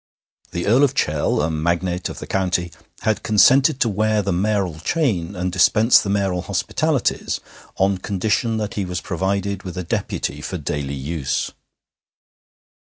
The 0.49 0.65
Earl 0.65 0.83
of 0.83 0.95
Chell, 0.95 1.43
a 1.43 1.51
magnate 1.51 2.09
of 2.09 2.17
the 2.17 2.25
county, 2.25 2.71
had 3.01 3.21
consented 3.21 3.79
to 3.81 3.87
wear 3.89 4.23
the 4.23 4.31
mayoral 4.31 4.79
chain 4.79 5.35
and 5.35 5.51
dispense 5.51 5.99
the 6.01 6.09
mayoral 6.09 6.41
hospitalities 6.41 7.39
on 7.77 7.99
condition 7.99 8.57
that 8.57 8.73
he 8.73 8.83
was 8.83 8.99
provided 8.99 9.61
with 9.61 9.77
a 9.77 9.83
deputy 9.83 10.41
for 10.41 10.57
daily 10.57 10.95
use. 10.95 11.51